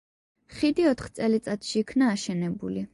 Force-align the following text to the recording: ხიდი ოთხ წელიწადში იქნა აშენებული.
ხიდი 0.61 0.87
ოთხ 0.93 1.11
წელიწადში 1.21 1.79
იქნა 1.85 2.13
აშენებული. 2.17 2.89